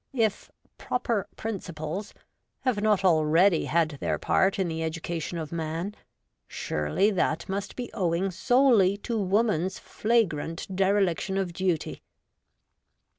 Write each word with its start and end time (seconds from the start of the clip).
If' 0.15 0.49
proper 0.79 1.27
principles' 1.35 2.15
have 2.65 2.81
not 2.81 3.05
already 3.05 3.65
had 3.65 3.99
their 4.01 4.17
part 4.17 4.57
in 4.57 4.67
the 4.67 4.81
education 4.81 5.37
of 5.37 5.51
man, 5.51 5.93
surely 6.47 7.11
that 7.11 7.47
must 7.47 7.75
be 7.75 7.93
owing 7.93 8.31
solely 8.31 8.97
to 8.97 9.15
woman's 9.19 9.77
flagrant 9.77 10.75
dereliction 10.75 11.37
of 11.37 11.53
duty. 11.53 12.01